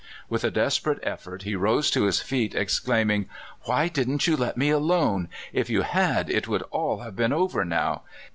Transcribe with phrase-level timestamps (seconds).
[0.29, 4.57] With a des perate effort he rose to his feet, exclaiming:'* Why didn't you let
[4.57, 5.29] me alone?
[5.53, 8.01] If you had, it would all have been over now.